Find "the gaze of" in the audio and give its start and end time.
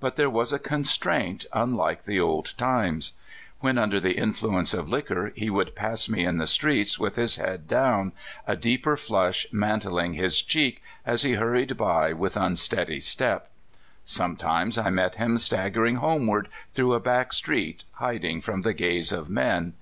18.62-19.30